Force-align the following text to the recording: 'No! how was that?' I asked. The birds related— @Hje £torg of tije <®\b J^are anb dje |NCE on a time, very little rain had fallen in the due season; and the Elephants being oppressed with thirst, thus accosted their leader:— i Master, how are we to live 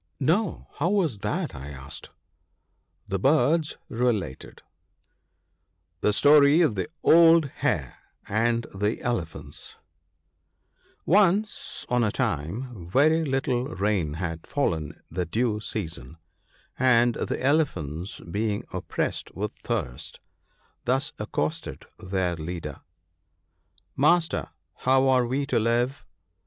'No! 0.35 0.67
how 0.77 0.89
was 0.89 1.19
that?' 1.19 1.53
I 1.55 1.69
asked. 1.69 2.09
The 3.07 3.19
birds 3.19 3.77
related— 3.87 4.63
@Hje 6.01 6.09
£torg 6.09 6.65
of 6.65 6.73
tije 6.73 6.87
<®\b 7.05 7.51
J^are 7.85 7.91
anb 8.27 8.65
dje 8.65 9.73
|NCE 11.05 11.85
on 11.87 12.03
a 12.03 12.11
time, 12.11 12.89
very 12.89 13.23
little 13.23 13.65
rain 13.67 14.13
had 14.13 14.47
fallen 14.47 14.83
in 14.85 15.01
the 15.11 15.25
due 15.27 15.59
season; 15.59 16.17
and 16.79 17.13
the 17.13 17.39
Elephants 17.45 18.21
being 18.21 18.63
oppressed 18.73 19.29
with 19.35 19.51
thirst, 19.61 20.19
thus 20.85 21.13
accosted 21.19 21.85
their 21.99 22.35
leader:— 22.35 22.81
i 22.81 22.81
Master, 23.95 24.49
how 24.77 25.07
are 25.07 25.27
we 25.27 25.45
to 25.45 25.59
live 25.59 26.03